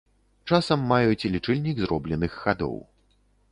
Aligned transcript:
Часам 0.49 0.87
маюць 0.91 1.27
лічыльнік 1.35 1.77
зробленых 1.85 2.41
хадоў. 2.47 2.75